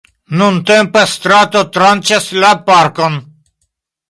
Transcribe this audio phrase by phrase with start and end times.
[0.39, 3.21] Nuntempe strato tranĉas la parkon.